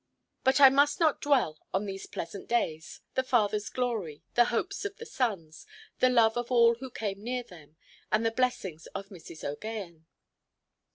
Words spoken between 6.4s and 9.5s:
all who came near them, and the blessings of Mrs.